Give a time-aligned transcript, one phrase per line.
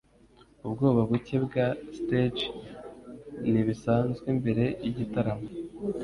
[0.65, 1.67] Ubwoba buke bwa
[1.97, 2.45] stage
[3.51, 5.47] nibisanzwe mbere yigitaramo.